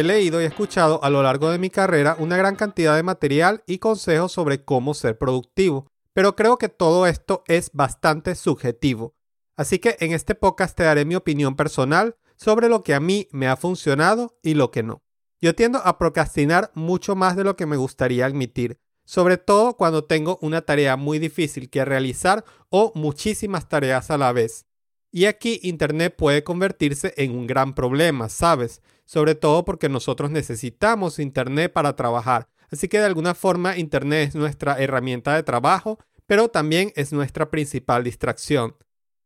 he 0.00 0.04
leído 0.04 0.40
y 0.40 0.44
escuchado 0.44 1.02
a 1.04 1.10
lo 1.10 1.22
largo 1.22 1.50
de 1.50 1.58
mi 1.58 1.70
carrera 1.70 2.16
una 2.18 2.36
gran 2.36 2.56
cantidad 2.56 2.96
de 2.96 3.02
material 3.02 3.62
y 3.66 3.78
consejos 3.78 4.32
sobre 4.32 4.64
cómo 4.64 4.94
ser 4.94 5.18
productivo, 5.18 5.86
pero 6.12 6.36
creo 6.36 6.58
que 6.58 6.68
todo 6.68 7.06
esto 7.06 7.44
es 7.46 7.70
bastante 7.72 8.34
subjetivo. 8.34 9.14
Así 9.56 9.78
que 9.78 9.96
en 10.00 10.12
este 10.12 10.34
podcast 10.34 10.76
te 10.76 10.84
daré 10.84 11.04
mi 11.04 11.14
opinión 11.14 11.54
personal 11.54 12.16
sobre 12.36 12.68
lo 12.68 12.82
que 12.82 12.94
a 12.94 13.00
mí 13.00 13.28
me 13.30 13.46
ha 13.46 13.56
funcionado 13.56 14.38
y 14.42 14.54
lo 14.54 14.70
que 14.70 14.82
no. 14.82 15.02
Yo 15.40 15.54
tiendo 15.54 15.78
a 15.78 15.98
procrastinar 15.98 16.70
mucho 16.74 17.14
más 17.14 17.36
de 17.36 17.44
lo 17.44 17.56
que 17.56 17.66
me 17.66 17.76
gustaría 17.76 18.26
admitir, 18.26 18.78
sobre 19.04 19.36
todo 19.36 19.76
cuando 19.76 20.04
tengo 20.04 20.38
una 20.40 20.62
tarea 20.62 20.96
muy 20.96 21.18
difícil 21.18 21.68
que 21.68 21.84
realizar 21.84 22.44
o 22.68 22.92
muchísimas 22.94 23.68
tareas 23.68 24.10
a 24.10 24.18
la 24.18 24.32
vez. 24.32 24.66
Y 25.12 25.24
aquí 25.24 25.60
Internet 25.62 26.14
puede 26.16 26.44
convertirse 26.44 27.12
en 27.16 27.32
un 27.32 27.46
gran 27.46 27.74
problema, 27.74 28.28
¿sabes? 28.28 28.80
Sobre 29.10 29.34
todo 29.34 29.64
porque 29.64 29.88
nosotros 29.88 30.30
necesitamos 30.30 31.18
Internet 31.18 31.72
para 31.72 31.96
trabajar. 31.96 32.48
Así 32.70 32.86
que 32.86 33.00
de 33.00 33.06
alguna 33.06 33.34
forma 33.34 33.76
Internet 33.76 34.28
es 34.28 34.34
nuestra 34.36 34.78
herramienta 34.78 35.34
de 35.34 35.42
trabajo, 35.42 35.98
pero 36.26 36.48
también 36.48 36.92
es 36.94 37.12
nuestra 37.12 37.50
principal 37.50 38.04
distracción. 38.04 38.76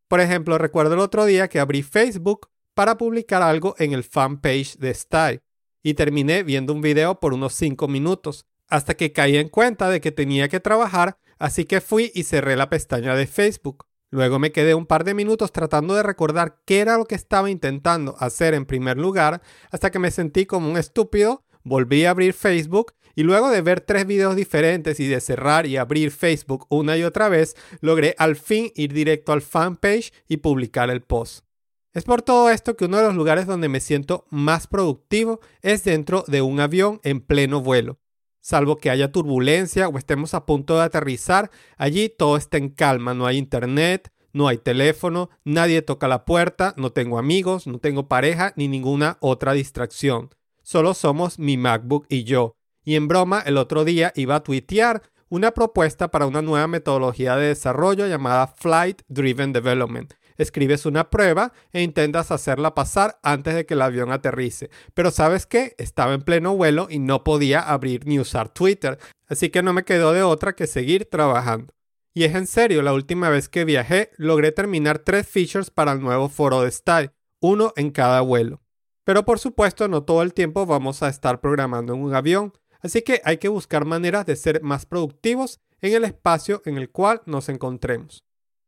Por 0.08 0.20
ejemplo, 0.20 0.56
recuerdo 0.56 0.94
el 0.94 1.00
otro 1.00 1.26
día 1.26 1.48
que 1.48 1.60
abrí 1.60 1.82
Facebook 1.82 2.48
para 2.72 2.96
publicar 2.96 3.42
algo 3.42 3.74
en 3.78 3.92
el 3.92 4.04
fanpage 4.04 4.78
de 4.78 4.94
Style 4.94 5.42
y 5.82 5.92
terminé 5.92 6.44
viendo 6.44 6.72
un 6.72 6.80
video 6.80 7.20
por 7.20 7.34
unos 7.34 7.52
5 7.52 7.86
minutos 7.86 8.46
hasta 8.68 8.94
que 8.94 9.12
caí 9.12 9.36
en 9.36 9.50
cuenta 9.50 9.90
de 9.90 10.00
que 10.00 10.12
tenía 10.12 10.48
que 10.48 10.60
trabajar, 10.60 11.18
así 11.38 11.66
que 11.66 11.82
fui 11.82 12.10
y 12.14 12.22
cerré 12.22 12.56
la 12.56 12.70
pestaña 12.70 13.14
de 13.14 13.26
Facebook. 13.26 13.84
Luego 14.14 14.38
me 14.38 14.52
quedé 14.52 14.76
un 14.76 14.86
par 14.86 15.02
de 15.02 15.12
minutos 15.12 15.50
tratando 15.50 15.96
de 15.96 16.04
recordar 16.04 16.60
qué 16.64 16.78
era 16.78 16.96
lo 16.96 17.04
que 17.04 17.16
estaba 17.16 17.50
intentando 17.50 18.14
hacer 18.20 18.54
en 18.54 18.64
primer 18.64 18.96
lugar, 18.96 19.42
hasta 19.72 19.90
que 19.90 19.98
me 19.98 20.12
sentí 20.12 20.46
como 20.46 20.70
un 20.70 20.76
estúpido, 20.76 21.42
volví 21.64 22.04
a 22.04 22.10
abrir 22.10 22.32
Facebook 22.32 22.92
y 23.16 23.24
luego 23.24 23.50
de 23.50 23.60
ver 23.60 23.80
tres 23.80 24.06
videos 24.06 24.36
diferentes 24.36 25.00
y 25.00 25.08
de 25.08 25.20
cerrar 25.20 25.66
y 25.66 25.78
abrir 25.78 26.12
Facebook 26.12 26.64
una 26.68 26.96
y 26.96 27.02
otra 27.02 27.28
vez, 27.28 27.56
logré 27.80 28.14
al 28.16 28.36
fin 28.36 28.70
ir 28.76 28.92
directo 28.92 29.32
al 29.32 29.42
fanpage 29.42 30.12
y 30.28 30.36
publicar 30.36 30.90
el 30.90 31.02
post. 31.02 31.44
Es 31.92 32.04
por 32.04 32.22
todo 32.22 32.50
esto 32.50 32.76
que 32.76 32.84
uno 32.84 32.98
de 32.98 33.02
los 33.02 33.16
lugares 33.16 33.48
donde 33.48 33.68
me 33.68 33.80
siento 33.80 34.28
más 34.30 34.68
productivo 34.68 35.40
es 35.60 35.82
dentro 35.82 36.22
de 36.28 36.40
un 36.40 36.60
avión 36.60 37.00
en 37.02 37.20
pleno 37.20 37.62
vuelo. 37.62 37.98
Salvo 38.44 38.76
que 38.76 38.90
haya 38.90 39.10
turbulencia 39.10 39.88
o 39.88 39.96
estemos 39.96 40.34
a 40.34 40.44
punto 40.44 40.76
de 40.76 40.82
aterrizar, 40.82 41.50
allí 41.78 42.10
todo 42.10 42.36
está 42.36 42.58
en 42.58 42.68
calma, 42.68 43.14
no 43.14 43.24
hay 43.24 43.38
internet, 43.38 44.12
no 44.34 44.48
hay 44.48 44.58
teléfono, 44.58 45.30
nadie 45.44 45.80
toca 45.80 46.08
la 46.08 46.26
puerta, 46.26 46.74
no 46.76 46.92
tengo 46.92 47.18
amigos, 47.18 47.66
no 47.66 47.78
tengo 47.78 48.06
pareja 48.06 48.52
ni 48.56 48.68
ninguna 48.68 49.16
otra 49.20 49.54
distracción. 49.54 50.28
Solo 50.62 50.92
somos 50.92 51.38
mi 51.38 51.56
MacBook 51.56 52.04
y 52.10 52.24
yo. 52.24 52.58
Y 52.84 52.96
en 52.96 53.08
broma, 53.08 53.40
el 53.40 53.56
otro 53.56 53.82
día 53.82 54.12
iba 54.14 54.34
a 54.34 54.42
tuitear 54.42 55.00
una 55.30 55.52
propuesta 55.52 56.10
para 56.10 56.26
una 56.26 56.42
nueva 56.42 56.66
metodología 56.66 57.36
de 57.36 57.46
desarrollo 57.46 58.06
llamada 58.06 58.46
Flight 58.46 59.00
Driven 59.08 59.54
Development, 59.54 60.12
escribes 60.36 60.86
una 60.86 61.10
prueba 61.10 61.52
e 61.72 61.82
intentas 61.82 62.30
hacerla 62.30 62.74
pasar 62.74 63.18
antes 63.22 63.54
de 63.54 63.66
que 63.66 63.74
el 63.74 63.82
avión 63.82 64.12
aterrice. 64.12 64.70
Pero 64.94 65.10
sabes 65.10 65.46
qué? 65.46 65.74
Estaba 65.78 66.14
en 66.14 66.22
pleno 66.22 66.56
vuelo 66.56 66.88
y 66.90 66.98
no 66.98 67.24
podía 67.24 67.60
abrir 67.60 68.06
ni 68.06 68.18
usar 68.18 68.48
Twitter, 68.48 68.98
así 69.28 69.50
que 69.50 69.62
no 69.62 69.72
me 69.72 69.84
quedó 69.84 70.12
de 70.12 70.22
otra 70.22 70.54
que 70.54 70.66
seguir 70.66 71.08
trabajando. 71.10 71.74
Y 72.12 72.24
es 72.24 72.34
en 72.34 72.46
serio, 72.46 72.82
la 72.82 72.92
última 72.92 73.28
vez 73.28 73.48
que 73.48 73.64
viajé 73.64 74.10
logré 74.16 74.52
terminar 74.52 75.00
tres 75.00 75.26
features 75.26 75.70
para 75.70 75.92
el 75.92 76.00
nuevo 76.00 76.28
foro 76.28 76.62
de 76.62 76.70
Style, 76.70 77.10
uno 77.40 77.72
en 77.76 77.90
cada 77.90 78.20
vuelo. 78.20 78.62
Pero 79.02 79.24
por 79.24 79.38
supuesto 79.38 79.88
no 79.88 80.04
todo 80.04 80.22
el 80.22 80.32
tiempo 80.32 80.64
vamos 80.64 81.02
a 81.02 81.08
estar 81.08 81.40
programando 81.40 81.94
en 81.94 82.02
un 82.02 82.14
avión, 82.14 82.52
así 82.80 83.02
que 83.02 83.20
hay 83.24 83.38
que 83.38 83.48
buscar 83.48 83.84
maneras 83.84 84.26
de 84.26 84.36
ser 84.36 84.62
más 84.62 84.86
productivos 84.86 85.60
en 85.80 85.92
el 85.92 86.04
espacio 86.04 86.62
en 86.64 86.78
el 86.78 86.90
cual 86.90 87.20
nos 87.26 87.48
encontremos. 87.48 88.24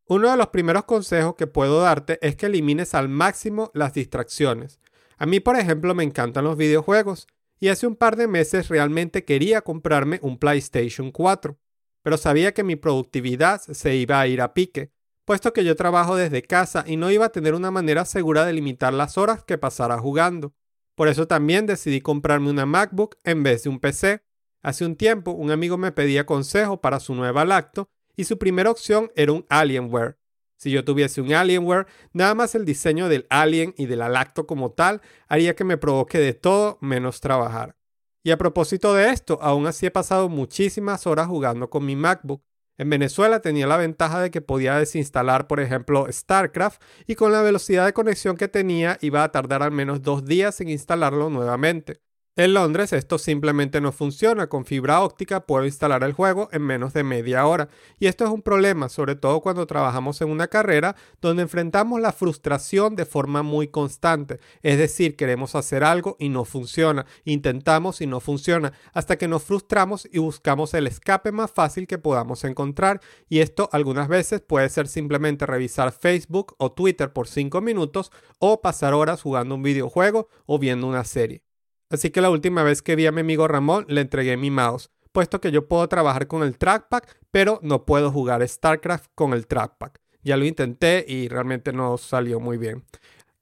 Uno 0.09 0.31
de 0.31 0.37
los 0.37 0.47
primeros 0.47 0.85
consejos 0.85 1.35
que 1.35 1.47
puedo 1.47 1.81
darte 1.81 2.17
es 2.25 2.37
que 2.37 2.45
elimines 2.45 2.95
al 2.95 3.09
máximo 3.09 3.71
las 3.73 3.93
distracciones. 3.93 4.79
A 5.17 5.25
mí, 5.25 5.41
por 5.41 5.57
ejemplo, 5.57 5.93
me 5.93 6.05
encantan 6.05 6.45
los 6.45 6.55
videojuegos 6.55 7.27
y 7.59 7.67
hace 7.67 7.87
un 7.87 7.97
par 7.97 8.15
de 8.15 8.27
meses 8.27 8.69
realmente 8.69 9.25
quería 9.25 9.61
comprarme 9.61 10.19
un 10.21 10.37
PlayStation 10.37 11.11
4, 11.11 11.57
pero 12.03 12.15
sabía 12.15 12.53
que 12.53 12.63
mi 12.63 12.77
productividad 12.77 13.59
se 13.59 13.95
iba 13.97 14.21
a 14.21 14.27
ir 14.27 14.41
a 14.41 14.53
pique, 14.53 14.93
puesto 15.25 15.51
que 15.51 15.65
yo 15.65 15.75
trabajo 15.75 16.15
desde 16.15 16.41
casa 16.41 16.85
y 16.87 16.95
no 16.95 17.11
iba 17.11 17.25
a 17.25 17.31
tener 17.33 17.53
una 17.53 17.71
manera 17.71 18.05
segura 18.05 18.45
de 18.45 18.53
limitar 18.53 18.93
las 18.93 19.17
horas 19.17 19.43
que 19.43 19.57
pasara 19.57 19.97
jugando. 19.97 20.53
Por 20.95 21.09
eso 21.09 21.27
también 21.27 21.65
decidí 21.65 21.99
comprarme 21.99 22.49
una 22.49 22.65
MacBook 22.65 23.17
en 23.25 23.43
vez 23.43 23.63
de 23.63 23.69
un 23.69 23.81
PC. 23.81 24.23
Hace 24.61 24.85
un 24.85 24.95
tiempo 24.95 25.31
un 25.31 25.51
amigo 25.51 25.77
me 25.77 25.91
pedía 25.91 26.25
consejo 26.25 26.79
para 26.79 27.01
su 27.01 27.13
nueva 27.13 27.43
lacto 27.43 27.89
y 28.17 28.25
su 28.25 28.37
primera 28.37 28.69
opción 28.69 29.11
era 29.15 29.31
un 29.31 29.45
Alienware. 29.47 30.17
Si 30.57 30.71
yo 30.71 30.83
tuviese 30.83 31.21
un 31.21 31.33
Alienware, 31.33 31.85
nada 32.13 32.33
más 32.33 32.55
el 32.55 32.65
diseño 32.65 33.07
del 33.07 33.27
alien 33.29 33.75
y 33.77 33.85
de 33.85 33.95
la 33.95 34.09
lacto 34.09 34.47
como 34.47 34.71
tal 34.71 35.01
haría 35.27 35.55
que 35.55 35.63
me 35.63 35.77
provoque 35.77 36.17
de 36.17 36.33
todo 36.33 36.79
menos 36.81 37.21
trabajar. 37.21 37.77
Y 38.23 38.31
a 38.31 38.37
propósito 38.37 38.93
de 38.95 39.11
esto, 39.11 39.37
aún 39.41 39.67
así 39.67 39.85
he 39.85 39.91
pasado 39.91 40.27
muchísimas 40.27 41.05
horas 41.05 41.27
jugando 41.27 41.69
con 41.69 41.85
mi 41.85 41.95
MacBook. 41.95 42.43
En 42.79 42.89
Venezuela 42.89 43.39
tenía 43.41 43.67
la 43.67 43.77
ventaja 43.77 44.19
de 44.19 44.31
que 44.31 44.41
podía 44.41 44.77
desinstalar, 44.77 45.47
por 45.47 45.59
ejemplo, 45.59 46.07
StarCraft 46.11 46.81
y 47.05 47.15
con 47.15 47.31
la 47.31 47.41
velocidad 47.41 47.85
de 47.85 47.93
conexión 47.93 48.35
que 48.35 48.47
tenía 48.47 48.97
iba 49.01 49.23
a 49.23 49.31
tardar 49.31 49.63
al 49.63 49.71
menos 49.71 50.01
dos 50.01 50.25
días 50.25 50.59
en 50.59 50.69
instalarlo 50.69 51.29
nuevamente. 51.29 52.01
En 52.39 52.53
Londres 52.53 52.93
esto 52.93 53.17
simplemente 53.17 53.81
no 53.81 53.91
funciona. 53.91 54.45
Con 54.45 54.63
fibra 54.63 55.01
óptica 55.01 55.39
puedo 55.47 55.65
instalar 55.65 56.03
el 56.03 56.13
juego 56.13 56.49
en 56.51 56.61
menos 56.61 56.93
de 56.93 57.03
media 57.03 57.47
hora. 57.47 57.67
Y 57.97 58.05
esto 58.05 58.25
es 58.25 58.29
un 58.29 58.43
problema, 58.43 58.89
sobre 58.89 59.15
todo 59.15 59.41
cuando 59.41 59.65
trabajamos 59.65 60.21
en 60.21 60.29
una 60.29 60.47
carrera 60.47 60.95
donde 61.19 61.41
enfrentamos 61.41 61.99
la 61.99 62.11
frustración 62.11 62.95
de 62.95 63.05
forma 63.05 63.41
muy 63.41 63.69
constante. 63.69 64.39
Es 64.61 64.77
decir, 64.77 65.15
queremos 65.15 65.55
hacer 65.55 65.83
algo 65.83 66.15
y 66.19 66.29
no 66.29 66.45
funciona. 66.45 67.07
Intentamos 67.25 68.01
y 68.01 68.05
no 68.05 68.19
funciona. 68.19 68.71
Hasta 68.93 69.17
que 69.17 69.27
nos 69.27 69.41
frustramos 69.41 70.07
y 70.11 70.19
buscamos 70.19 70.75
el 70.75 70.85
escape 70.85 71.31
más 71.31 71.49
fácil 71.49 71.87
que 71.87 71.97
podamos 71.97 72.43
encontrar. 72.43 73.01
Y 73.29 73.39
esto 73.39 73.67
algunas 73.71 74.09
veces 74.09 74.41
puede 74.41 74.69
ser 74.69 74.87
simplemente 74.87 75.47
revisar 75.47 75.91
Facebook 75.91 76.53
o 76.59 76.71
Twitter 76.71 77.11
por 77.11 77.27
5 77.27 77.61
minutos 77.61 78.11
o 78.37 78.61
pasar 78.61 78.93
horas 78.93 79.23
jugando 79.23 79.55
un 79.55 79.63
videojuego 79.63 80.29
o 80.45 80.59
viendo 80.59 80.85
una 80.85 81.03
serie. 81.03 81.46
Así 81.89 82.09
que 82.09 82.21
la 82.21 82.29
última 82.29 82.63
vez 82.63 82.81
que 82.81 82.95
vi 82.95 83.05
a 83.05 83.11
mi 83.11 83.21
amigo 83.21 83.47
Ramón 83.47 83.85
le 83.87 84.01
entregué 84.01 84.35
mi 84.35 84.51
mouse, 84.51 84.89
puesto 85.11 85.39
que 85.39 85.51
yo 85.51 85.67
puedo 85.67 85.87
trabajar 85.87 86.27
con 86.27 86.43
el 86.43 86.57
trackpad, 86.57 87.03
pero 87.31 87.59
no 87.63 87.85
puedo 87.85 88.11
jugar 88.11 88.47
StarCraft 88.47 89.11
con 89.15 89.33
el 89.33 89.47
trackpad. 89.47 89.91
Ya 90.21 90.35
lo 90.35 90.45
intenté 90.45 91.05
y 91.07 91.27
realmente 91.29 91.71
no 91.71 91.97
salió 91.97 92.39
muy 92.39 92.57
bien. 92.57 92.83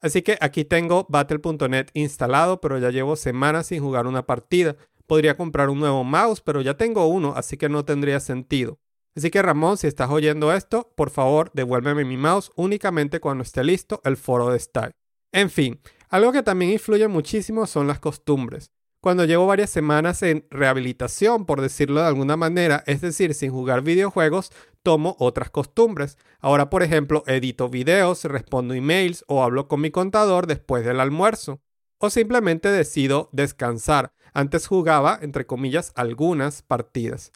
Así 0.00 0.22
que 0.22 0.38
aquí 0.40 0.64
tengo 0.64 1.06
Battle.net 1.08 1.88
instalado, 1.94 2.60
pero 2.60 2.78
ya 2.78 2.90
llevo 2.90 3.16
semanas 3.16 3.66
sin 3.66 3.82
jugar 3.82 4.06
una 4.06 4.24
partida. 4.24 4.76
Podría 5.06 5.36
comprar 5.36 5.68
un 5.68 5.80
nuevo 5.80 6.04
mouse, 6.04 6.40
pero 6.40 6.60
ya 6.60 6.76
tengo 6.76 7.06
uno, 7.06 7.34
así 7.36 7.56
que 7.56 7.68
no 7.68 7.84
tendría 7.84 8.20
sentido. 8.20 8.78
Así 9.16 9.30
que 9.30 9.42
Ramón, 9.42 9.78
si 9.78 9.86
estás 9.86 10.10
oyendo 10.10 10.52
esto, 10.52 10.92
por 10.94 11.10
favor 11.10 11.50
devuélveme 11.54 12.04
mi 12.04 12.16
mouse 12.16 12.52
únicamente 12.54 13.18
cuando 13.18 13.42
esté 13.42 13.64
listo 13.64 14.00
el 14.04 14.16
foro 14.16 14.50
de 14.50 14.58
Style. 14.58 14.92
En 15.32 15.50
fin, 15.50 15.80
algo 16.08 16.32
que 16.32 16.42
también 16.42 16.72
influye 16.72 17.08
muchísimo 17.08 17.66
son 17.66 17.86
las 17.86 18.00
costumbres. 18.00 18.70
Cuando 19.00 19.24
llevo 19.24 19.46
varias 19.46 19.70
semanas 19.70 20.22
en 20.22 20.46
rehabilitación, 20.50 21.46
por 21.46 21.60
decirlo 21.60 22.00
de 22.00 22.08
alguna 22.08 22.36
manera, 22.36 22.82
es 22.86 23.00
decir, 23.00 23.34
sin 23.34 23.52
jugar 23.52 23.82
videojuegos, 23.82 24.50
tomo 24.82 25.16
otras 25.20 25.50
costumbres. 25.50 26.18
Ahora, 26.40 26.70
por 26.70 26.82
ejemplo, 26.82 27.22
edito 27.26 27.68
videos, 27.68 28.24
respondo 28.24 28.74
emails 28.74 29.24
o 29.28 29.44
hablo 29.44 29.68
con 29.68 29.80
mi 29.80 29.90
contador 29.90 30.46
después 30.46 30.84
del 30.84 31.00
almuerzo. 31.00 31.60
O 31.98 32.10
simplemente 32.10 32.68
decido 32.68 33.28
descansar. 33.32 34.12
Antes 34.34 34.66
jugaba, 34.66 35.18
entre 35.22 35.46
comillas, 35.46 35.92
algunas 35.94 36.62
partidas. 36.62 37.32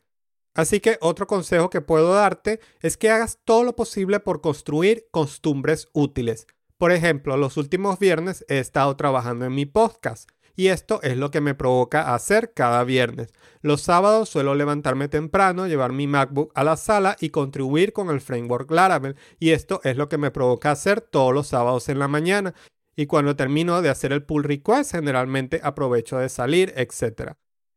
Así 0.55 0.81
que 0.81 0.99
otro 1.01 1.27
consejo 1.27 1.71
que 1.71 1.81
puedo 1.81 2.13
darte 2.13 2.61
es 2.81 2.97
que 2.97 3.11
hagas 3.11 3.39
todo 3.45 3.63
lo 3.63 3.77
posible 3.77 4.21
por 4.21 4.41
construir 4.41 5.07
costumbres 5.11 5.89
útiles. 5.93 6.47
Por 6.81 6.93
ejemplo, 6.93 7.37
los 7.37 7.59
últimos 7.59 7.99
viernes 7.99 8.43
he 8.49 8.59
estado 8.59 8.97
trabajando 8.97 9.45
en 9.45 9.55
mi 9.55 9.67
podcast 9.67 10.31
y 10.57 10.69
esto 10.69 11.03
es 11.03 11.19
lo 11.19 11.31
que 11.31 11.43
me 11.43 11.55
provoca 11.55 12.15
hacer 12.15 12.55
cada 12.55 12.85
viernes. 12.85 13.35
Los 13.61 13.83
sábados 13.83 14.31
suelo 14.31 14.55
levantarme 14.55 15.07
temprano, 15.09 15.67
llevar 15.67 15.93
mi 15.93 16.07
MacBook 16.07 16.53
a 16.55 16.65
la 16.65 16.79
sala 16.79 17.19
y 17.21 17.29
contribuir 17.29 17.93
con 17.93 18.09
el 18.09 18.23
framework 18.23 18.71
Laravel 18.71 19.17
y 19.39 19.51
esto 19.51 19.83
es 19.85 19.99
lo 19.99 20.09
que 20.09 20.17
me 20.17 20.31
provoca 20.31 20.71
hacer 20.71 21.03
todos 21.03 21.35
los 21.35 21.49
sábados 21.49 21.91
en 21.91 21.99
la 21.99 22.09
mañana. 22.09 22.55
Y 22.97 23.05
cuando 23.05 23.37
termino 23.37 23.83
de 23.83 23.91
hacer 23.91 24.15
el 24.15 24.25
pull 24.25 24.45
request, 24.45 24.93
generalmente 24.93 25.61
aprovecho 25.63 26.17
de 26.17 26.31
salir, 26.31 26.73
etc. 26.77 27.35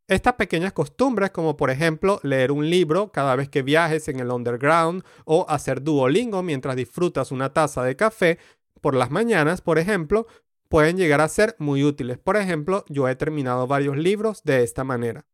Estas 0.08 0.36
pequeñas 0.36 0.72
costumbres, 0.72 1.32
como 1.32 1.58
por 1.58 1.72
ejemplo 1.72 2.22
leer 2.24 2.54
un 2.54 2.70
libro 2.70 3.12
cada 3.12 3.36
vez 3.36 3.50
que 3.50 3.64
viajes 3.64 4.08
en 4.08 4.22
el 4.22 4.32
underground 4.32 5.04
o 5.26 5.46
hacer 5.50 5.82
Duolingo 5.82 6.42
mientras 6.42 6.78
disfrutas 6.78 7.34
una 7.34 7.52
taza 7.52 7.84
de 7.84 7.98
café, 7.98 8.40
por 8.84 8.96
las 8.96 9.12
mañanas, 9.12 9.62
por 9.62 9.80
ejemplo, 9.80 10.28
pueden 10.68 10.98
llegar 10.98 11.22
a 11.22 11.30
ser 11.30 11.56
muy 11.58 11.86
útiles. 11.86 12.18
Por 12.18 12.36
ejemplo, 12.36 12.84
yo 12.90 13.08
he 13.08 13.16
terminado 13.16 13.66
varios 13.66 13.96
libros 13.96 14.44
de 14.44 14.62
esta 14.62 14.84
manera. 14.84 15.26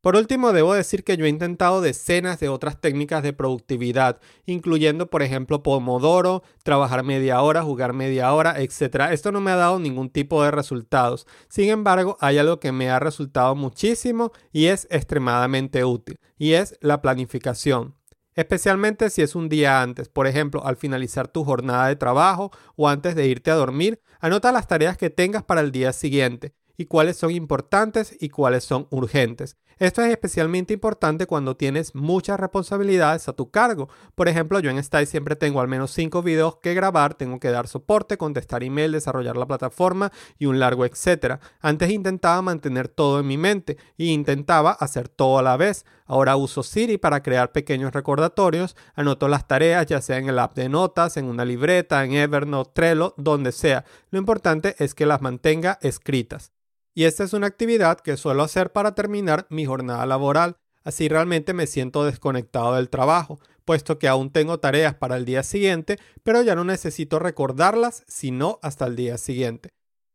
Por 0.00 0.14
último, 0.14 0.52
debo 0.52 0.72
decir 0.72 1.02
que 1.02 1.16
yo 1.16 1.24
he 1.24 1.28
intentado 1.28 1.80
decenas 1.80 2.38
de 2.38 2.48
otras 2.48 2.80
técnicas 2.80 3.24
de 3.24 3.32
productividad, 3.32 4.20
incluyendo, 4.46 5.10
por 5.10 5.22
ejemplo, 5.22 5.64
Pomodoro, 5.64 6.44
trabajar 6.62 7.02
media 7.02 7.42
hora, 7.42 7.62
jugar 7.62 7.92
media 7.92 8.32
hora, 8.32 8.60
etc. 8.60 9.10
Esto 9.10 9.32
no 9.32 9.40
me 9.40 9.50
ha 9.50 9.56
dado 9.56 9.80
ningún 9.80 10.08
tipo 10.08 10.42
de 10.44 10.52
resultados. 10.52 11.26
Sin 11.48 11.70
embargo, 11.70 12.16
hay 12.20 12.38
algo 12.38 12.60
que 12.60 12.70
me 12.70 12.88
ha 12.88 13.00
resultado 13.00 13.56
muchísimo 13.56 14.30
y 14.52 14.66
es 14.66 14.86
extremadamente 14.90 15.84
útil, 15.84 16.20
y 16.38 16.52
es 16.52 16.78
la 16.80 17.02
planificación. 17.02 17.96
Especialmente 18.34 19.10
si 19.10 19.20
es 19.20 19.34
un 19.34 19.48
día 19.48 19.82
antes, 19.82 20.08
por 20.08 20.26
ejemplo, 20.26 20.64
al 20.64 20.76
finalizar 20.76 21.28
tu 21.28 21.44
jornada 21.44 21.88
de 21.88 21.96
trabajo 21.96 22.50
o 22.76 22.88
antes 22.88 23.14
de 23.14 23.26
irte 23.26 23.50
a 23.50 23.56
dormir, 23.56 24.00
anota 24.20 24.52
las 24.52 24.66
tareas 24.66 24.96
que 24.96 25.10
tengas 25.10 25.42
para 25.42 25.60
el 25.60 25.70
día 25.70 25.92
siguiente 25.92 26.54
y 26.78 26.86
cuáles 26.86 27.16
son 27.16 27.30
importantes 27.30 28.16
y 28.18 28.30
cuáles 28.30 28.64
son 28.64 28.88
urgentes. 28.90 29.58
Esto 29.82 30.00
es 30.00 30.12
especialmente 30.12 30.72
importante 30.72 31.26
cuando 31.26 31.56
tienes 31.56 31.96
muchas 31.96 32.38
responsabilidades 32.38 33.26
a 33.26 33.32
tu 33.32 33.50
cargo. 33.50 33.88
Por 34.14 34.28
ejemplo, 34.28 34.60
yo 34.60 34.70
en 34.70 34.80
Style 34.80 35.06
siempre 35.06 35.34
tengo 35.34 35.60
al 35.60 35.66
menos 35.66 35.90
5 35.90 36.22
videos 36.22 36.58
que 36.62 36.72
grabar, 36.72 37.14
tengo 37.14 37.40
que 37.40 37.50
dar 37.50 37.66
soporte, 37.66 38.16
contestar 38.16 38.62
email, 38.62 38.92
desarrollar 38.92 39.36
la 39.36 39.46
plataforma 39.46 40.12
y 40.38 40.46
un 40.46 40.60
largo 40.60 40.84
etcétera. 40.84 41.40
Antes 41.60 41.90
intentaba 41.90 42.40
mantener 42.42 42.86
todo 42.86 43.18
en 43.18 43.26
mi 43.26 43.36
mente 43.36 43.76
e 43.98 44.04
intentaba 44.04 44.70
hacer 44.70 45.08
todo 45.08 45.40
a 45.40 45.42
la 45.42 45.56
vez. 45.56 45.84
Ahora 46.06 46.36
uso 46.36 46.62
Siri 46.62 46.96
para 46.96 47.24
crear 47.24 47.50
pequeños 47.50 47.92
recordatorios, 47.92 48.76
anoto 48.94 49.26
las 49.26 49.48
tareas 49.48 49.84
ya 49.86 50.00
sea 50.00 50.18
en 50.18 50.28
el 50.28 50.38
app 50.38 50.54
de 50.54 50.68
notas, 50.68 51.16
en 51.16 51.24
una 51.24 51.44
libreta, 51.44 52.04
en 52.04 52.12
Evernote, 52.12 52.70
Trello, 52.72 53.14
donde 53.16 53.50
sea. 53.50 53.84
Lo 54.12 54.20
importante 54.20 54.76
es 54.78 54.94
que 54.94 55.06
las 55.06 55.22
mantenga 55.22 55.80
escritas. 55.82 56.52
Y 56.94 57.04
esta 57.04 57.24
es 57.24 57.32
una 57.32 57.46
actividad 57.46 58.00
que 58.00 58.16
suelo 58.16 58.42
hacer 58.42 58.72
para 58.72 58.94
terminar 58.94 59.46
mi 59.48 59.64
jornada 59.64 60.04
laboral. 60.04 60.56
Así 60.84 61.08
realmente 61.08 61.54
me 61.54 61.66
siento 61.66 62.04
desconectado 62.04 62.74
del 62.74 62.90
trabajo, 62.90 63.40
puesto 63.64 63.98
que 63.98 64.08
aún 64.08 64.30
tengo 64.30 64.58
tareas 64.58 64.94
para 64.94 65.16
el 65.16 65.24
día 65.24 65.42
siguiente, 65.42 65.98
pero 66.22 66.42
ya 66.42 66.54
no 66.54 66.64
necesito 66.64 67.18
recordarlas 67.18 68.04
sino 68.08 68.58
hasta 68.62 68.86
el 68.86 68.96
día 68.96 69.16
siguiente. 69.16 69.70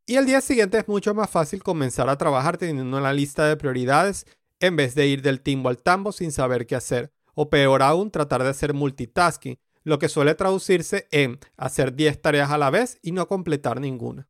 Y 0.06 0.16
el 0.16 0.26
día 0.26 0.42
siguiente 0.42 0.78
es 0.78 0.88
mucho 0.88 1.14
más 1.14 1.30
fácil 1.30 1.64
comenzar 1.64 2.10
a 2.10 2.18
trabajar 2.18 2.58
teniendo 2.58 2.98
una 2.98 3.14
lista 3.14 3.48
de 3.48 3.58
prioridades 3.58 4.26
en 4.60 4.76
vez 4.76 4.96
de 4.96 5.08
ir 5.08 5.22
del 5.22 5.42
timbo 5.42 5.70
al 5.70 5.78
tambo 5.78 6.12
sin 6.12 6.32
saber 6.32 6.66
qué 6.66 6.76
hacer, 6.76 7.12
o 7.34 7.50
peor 7.50 7.82
aún, 7.82 8.12
tratar 8.12 8.44
de 8.44 8.50
hacer 8.50 8.74
multitasking, 8.74 9.60
lo 9.84 10.00
que 10.00 10.10
suele 10.10 10.36
traducirse 10.36 11.08
en 11.12 11.40
hacer 11.56 11.96
10 11.96 12.22
tareas 12.22 12.52
a 12.52 12.58
la 12.58 12.70
vez 12.70 13.00
y 13.02 13.12
no 13.12 13.28
completar 13.28 13.80
ninguna. 13.80 14.28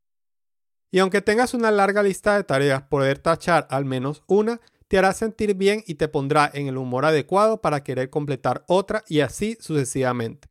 Y 0.91 0.99
aunque 0.99 1.21
tengas 1.21 1.53
una 1.53 1.71
larga 1.71 2.03
lista 2.03 2.35
de 2.35 2.43
tareas, 2.43 2.83
poder 2.83 3.19
tachar 3.19 3.67
al 3.69 3.85
menos 3.85 4.23
una 4.27 4.61
te 4.87 4.97
hará 4.97 5.13
sentir 5.13 5.53
bien 5.55 5.83
y 5.85 5.95
te 5.95 6.07
pondrá 6.07 6.49
en 6.53 6.67
el 6.67 6.77
humor 6.77 7.05
adecuado 7.05 7.61
para 7.61 7.83
querer 7.83 8.09
completar 8.09 8.63
otra 8.67 9.03
y 9.07 9.19
así 9.19 9.57
sucesivamente. 9.59 10.47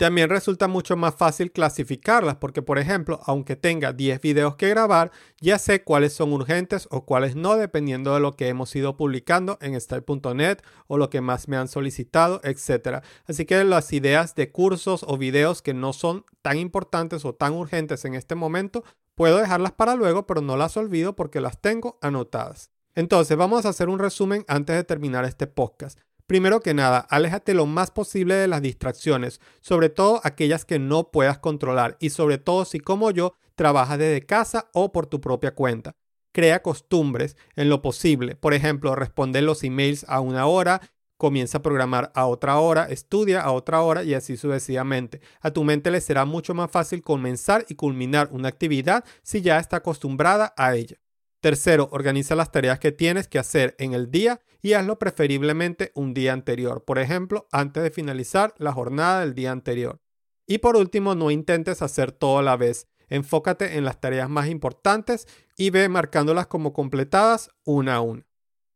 También 0.00 0.30
resulta 0.30 0.66
mucho 0.66 0.96
más 0.96 1.14
fácil 1.14 1.52
clasificarlas 1.52 2.36
porque, 2.36 2.62
por 2.62 2.78
ejemplo, 2.78 3.20
aunque 3.26 3.54
tenga 3.54 3.92
10 3.92 4.22
videos 4.22 4.56
que 4.56 4.70
grabar, 4.70 5.10
ya 5.42 5.58
sé 5.58 5.84
cuáles 5.84 6.14
son 6.14 6.32
urgentes 6.32 6.88
o 6.90 7.04
cuáles 7.04 7.36
no, 7.36 7.58
dependiendo 7.58 8.14
de 8.14 8.20
lo 8.20 8.32
que 8.32 8.48
hemos 8.48 8.74
ido 8.74 8.96
publicando 8.96 9.58
en 9.60 9.78
style.net 9.78 10.60
o 10.86 10.96
lo 10.96 11.10
que 11.10 11.20
más 11.20 11.48
me 11.48 11.58
han 11.58 11.68
solicitado, 11.68 12.40
etc. 12.44 13.04
Así 13.26 13.44
que 13.44 13.62
las 13.62 13.92
ideas 13.92 14.34
de 14.34 14.50
cursos 14.50 15.04
o 15.06 15.18
videos 15.18 15.60
que 15.60 15.74
no 15.74 15.92
son 15.92 16.24
tan 16.40 16.56
importantes 16.56 17.26
o 17.26 17.34
tan 17.34 17.52
urgentes 17.52 18.06
en 18.06 18.14
este 18.14 18.34
momento 18.34 18.84
Puedo 19.20 19.36
dejarlas 19.36 19.72
para 19.72 19.96
luego, 19.96 20.26
pero 20.26 20.40
no 20.40 20.56
las 20.56 20.78
olvido 20.78 21.14
porque 21.14 21.42
las 21.42 21.60
tengo 21.60 21.98
anotadas. 22.00 22.70
Entonces, 22.94 23.36
vamos 23.36 23.66
a 23.66 23.68
hacer 23.68 23.90
un 23.90 23.98
resumen 23.98 24.46
antes 24.48 24.74
de 24.74 24.82
terminar 24.82 25.26
este 25.26 25.46
podcast. 25.46 26.00
Primero 26.26 26.60
que 26.60 26.72
nada, 26.72 27.00
aléjate 27.00 27.52
lo 27.52 27.66
más 27.66 27.90
posible 27.90 28.32
de 28.32 28.48
las 28.48 28.62
distracciones, 28.62 29.38
sobre 29.60 29.90
todo 29.90 30.22
aquellas 30.24 30.64
que 30.64 30.78
no 30.78 31.10
puedas 31.10 31.38
controlar 31.38 31.98
y 32.00 32.08
sobre 32.08 32.38
todo 32.38 32.64
si 32.64 32.80
como 32.80 33.10
yo 33.10 33.34
trabajas 33.56 33.98
desde 33.98 34.24
casa 34.24 34.70
o 34.72 34.90
por 34.90 35.04
tu 35.04 35.20
propia 35.20 35.54
cuenta. 35.54 35.92
Crea 36.32 36.62
costumbres 36.62 37.36
en 37.56 37.68
lo 37.68 37.82
posible, 37.82 38.36
por 38.36 38.54
ejemplo, 38.54 38.94
responder 38.94 39.42
los 39.42 39.62
emails 39.64 40.06
a 40.08 40.20
una 40.20 40.46
hora, 40.46 40.80
comienza 41.20 41.58
a 41.58 41.62
programar 41.62 42.10
a 42.14 42.26
otra 42.26 42.58
hora, 42.58 42.86
estudia 42.86 43.42
a 43.42 43.52
otra 43.52 43.82
hora 43.82 44.02
y 44.02 44.14
así 44.14 44.38
sucesivamente. 44.38 45.20
A 45.42 45.50
tu 45.50 45.62
mente 45.62 45.90
le 45.90 46.00
será 46.00 46.24
mucho 46.24 46.54
más 46.54 46.70
fácil 46.70 47.02
comenzar 47.02 47.66
y 47.68 47.74
culminar 47.74 48.30
una 48.32 48.48
actividad 48.48 49.04
si 49.22 49.42
ya 49.42 49.58
está 49.58 49.76
acostumbrada 49.76 50.54
a 50.56 50.74
ella. 50.74 50.96
Tercero, 51.40 51.88
organiza 51.92 52.34
las 52.34 52.50
tareas 52.50 52.80
que 52.80 52.90
tienes 52.90 53.28
que 53.28 53.38
hacer 53.38 53.76
en 53.78 53.92
el 53.92 54.10
día 54.10 54.40
y 54.62 54.72
hazlo 54.72 54.98
preferiblemente 54.98 55.92
un 55.94 56.14
día 56.14 56.32
anterior, 56.32 56.84
por 56.84 56.98
ejemplo, 56.98 57.46
antes 57.52 57.82
de 57.82 57.90
finalizar 57.90 58.54
la 58.56 58.72
jornada 58.72 59.20
del 59.20 59.34
día 59.34 59.52
anterior. 59.52 60.00
Y 60.46 60.58
por 60.58 60.76
último, 60.76 61.14
no 61.14 61.30
intentes 61.30 61.82
hacer 61.82 62.12
todo 62.12 62.38
a 62.38 62.42
la 62.42 62.56
vez. 62.56 62.88
Enfócate 63.08 63.76
en 63.76 63.84
las 63.84 64.00
tareas 64.00 64.30
más 64.30 64.48
importantes 64.48 65.28
y 65.56 65.68
ve 65.68 65.88
marcándolas 65.90 66.46
como 66.46 66.72
completadas 66.72 67.50
una 67.64 67.96
a 67.96 68.00
una. 68.00 68.29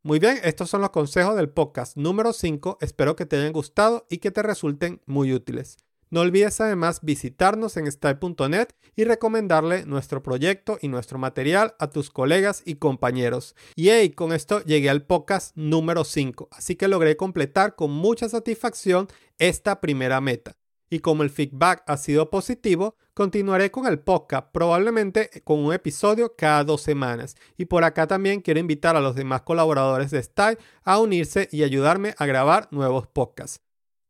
Muy 0.06 0.18
bien, 0.18 0.38
estos 0.44 0.68
son 0.68 0.82
los 0.82 0.90
consejos 0.90 1.34
del 1.34 1.48
podcast 1.48 1.96
número 1.96 2.34
5. 2.34 2.76
Espero 2.82 3.16
que 3.16 3.24
te 3.24 3.36
hayan 3.36 3.54
gustado 3.54 4.06
y 4.10 4.18
que 4.18 4.30
te 4.30 4.42
resulten 4.42 5.00
muy 5.06 5.32
útiles. 5.32 5.78
No 6.10 6.20
olvides 6.20 6.60
además 6.60 7.00
visitarnos 7.00 7.78
en 7.78 7.90
style.net 7.90 8.68
y 8.96 9.04
recomendarle 9.04 9.86
nuestro 9.86 10.22
proyecto 10.22 10.76
y 10.82 10.88
nuestro 10.88 11.16
material 11.16 11.74
a 11.78 11.88
tus 11.88 12.10
colegas 12.10 12.62
y 12.66 12.74
compañeros. 12.74 13.56
Y 13.76 13.88
hey, 13.88 14.10
con 14.10 14.34
esto 14.34 14.62
llegué 14.64 14.90
al 14.90 15.06
podcast 15.06 15.56
número 15.56 16.04
5, 16.04 16.50
así 16.52 16.76
que 16.76 16.86
logré 16.86 17.16
completar 17.16 17.74
con 17.74 17.90
mucha 17.90 18.28
satisfacción 18.28 19.08
esta 19.38 19.80
primera 19.80 20.20
meta 20.20 20.58
y 20.90 21.00
como 21.00 21.22
el 21.22 21.30
feedback 21.30 21.82
ha 21.86 21.96
sido 21.96 22.30
positivo, 22.30 22.96
continuaré 23.14 23.70
con 23.70 23.86
el 23.86 24.00
podcast, 24.00 24.48
probablemente 24.52 25.30
con 25.44 25.60
un 25.60 25.72
episodio 25.72 26.34
cada 26.36 26.64
dos 26.64 26.82
semanas. 26.82 27.36
Y 27.56 27.66
por 27.66 27.84
acá 27.84 28.06
también 28.06 28.40
quiero 28.40 28.60
invitar 28.60 28.96
a 28.96 29.00
los 29.00 29.14
demás 29.14 29.42
colaboradores 29.42 30.10
de 30.10 30.22
Style 30.22 30.58
a 30.82 30.98
unirse 30.98 31.48
y 31.50 31.62
ayudarme 31.62 32.14
a 32.18 32.26
grabar 32.26 32.68
nuevos 32.70 33.06
podcasts. 33.06 33.60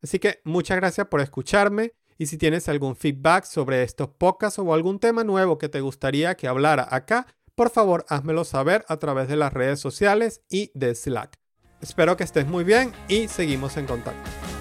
Así 0.03 0.19
que 0.19 0.41
muchas 0.45 0.77
gracias 0.77 1.07
por 1.07 1.21
escucharme 1.21 1.93
y 2.19 2.27
si 2.27 2.39
tienes 2.39 2.69
algún 2.69 2.97
feedback 2.97 3.45
sobre 3.45 3.83
estos 3.83 4.09
podcasts 4.09 4.59
o 4.59 4.75
algún 4.75 4.99
tema 4.99 5.25
nuevo 5.25 5.59
que 5.59 5.69
te 5.69 5.81
gustaría 5.81 6.37
que 6.37 6.49
hablara 6.49 6.87
acá, 6.91 7.27
por 7.55 7.71
favor 7.71 8.05
házmelo 8.09 8.45
saber 8.45 8.85
a 8.89 8.99
través 8.99 9.29
de 9.29 9.37
las 9.37 9.53
redes 9.53 9.81
sociales 9.81 10.43
y 10.49 10.71
de 10.75 10.95
Slack. 10.95 11.39
Espero 11.81 12.17
que 12.17 12.25
estés 12.25 12.47
muy 12.47 12.65
bien 12.65 12.93
y 13.09 13.29
seguimos 13.29 13.77
en 13.77 13.87
contacto. 13.87 14.54